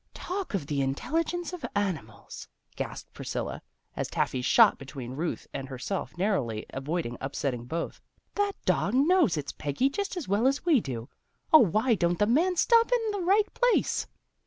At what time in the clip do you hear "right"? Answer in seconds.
13.21-13.53